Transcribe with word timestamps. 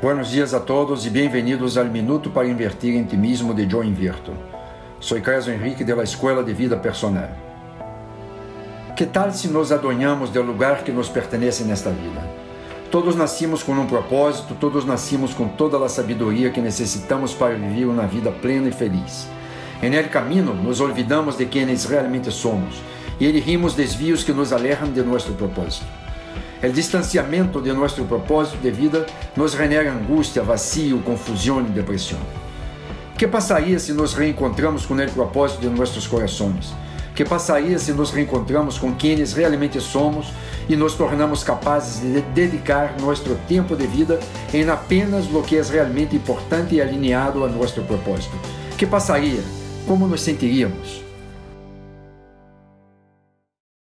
Buenos 0.00 0.30
dias 0.30 0.54
a 0.54 0.60
todos 0.60 1.04
e 1.06 1.10
bem-vindos 1.10 1.76
ao 1.76 1.84
Minuto 1.86 2.30
para 2.30 2.46
Invertir 2.46 2.94
em 2.94 3.02
Ti 3.02 3.16
Mesmo 3.16 3.52
de 3.52 3.68
Joe 3.68 3.84
Invirto. 3.84 4.32
Sou 5.00 5.20
Carlos 5.20 5.48
Henrique 5.48 5.82
da 5.82 6.00
Escola 6.04 6.44
de 6.44 6.52
Vida 6.52 6.76
Personal. 6.76 7.28
Que 8.94 9.04
tal 9.04 9.32
se 9.32 9.48
nos 9.48 9.72
adonhamos 9.72 10.30
do 10.30 10.40
lugar 10.40 10.84
que 10.84 10.92
nos 10.92 11.08
pertence 11.08 11.64
nesta 11.64 11.90
vida? 11.90 12.22
Todos 12.92 13.16
nascimos 13.16 13.64
com 13.64 13.72
um 13.72 13.86
propósito, 13.86 14.54
todos 14.54 14.84
nascimos 14.84 15.34
com 15.34 15.48
toda 15.48 15.84
a 15.84 15.88
sabedoria 15.88 16.50
que 16.50 16.60
necessitamos 16.60 17.34
para 17.34 17.56
viver 17.56 17.86
uma 17.86 18.06
vida 18.06 18.30
plena 18.30 18.68
e 18.68 18.72
feliz. 18.72 19.26
En 19.82 19.94
el 19.94 20.10
caminho, 20.10 20.54
nos 20.54 20.80
olvidamos 20.80 21.36
de 21.36 21.46
quienes 21.46 21.86
realmente 21.86 22.30
somos 22.30 22.76
e 23.18 23.26
elegimos 23.26 23.74
desvios 23.74 24.22
que 24.22 24.32
nos 24.32 24.52
alejan 24.52 24.92
de 24.92 25.02
nosso 25.02 25.32
propósito. 25.32 26.07
O 26.60 26.68
distanciamento 26.68 27.62
de 27.62 27.72
nosso 27.72 28.04
propósito 28.04 28.58
de 28.58 28.70
vida 28.72 29.06
nos 29.36 29.52
genera 29.52 29.92
angústia, 29.92 30.42
vacío, 30.42 31.00
confusão 31.02 31.60
e 31.60 31.64
depressão. 31.64 32.18
Que 33.16 33.28
passaria 33.28 33.78
se 33.78 33.92
nos 33.92 34.12
reencontramos 34.12 34.84
com 34.84 34.94
o 34.94 35.10
propósito 35.12 35.60
de 35.60 35.68
nossos 35.68 36.08
corações? 36.08 36.72
Que 37.14 37.24
passaria 37.24 37.78
se 37.78 37.92
nos 37.92 38.10
reencontramos 38.10 38.76
com 38.76 38.92
quienes 38.92 39.32
realmente 39.32 39.80
somos 39.80 40.32
e 40.68 40.74
nos 40.74 40.94
tornamos 40.94 41.44
capazes 41.44 42.00
de 42.00 42.20
dedicar 42.32 42.94
nosso 43.00 43.36
tempo 43.48 43.76
de 43.76 43.86
vida 43.86 44.18
em 44.52 44.68
apenas 44.68 45.26
o 45.32 45.42
que 45.42 45.56
é 45.56 45.62
realmente 45.62 46.16
importante 46.16 46.74
e 46.74 46.82
alinhado 46.82 47.44
a 47.44 47.48
nosso 47.48 47.82
propósito? 47.82 48.36
Que 48.76 48.86
passaria? 48.86 49.42
Como 49.86 50.08
nos 50.08 50.22
sentiríamos? 50.22 51.07